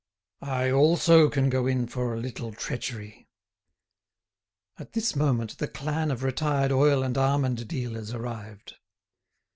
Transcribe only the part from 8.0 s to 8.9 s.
arrived.